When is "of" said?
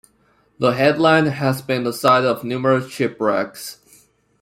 2.23-2.43